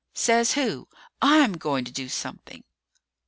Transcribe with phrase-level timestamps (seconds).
[0.15, 0.87] "Says who?
[1.21, 2.63] I'm going to do something!"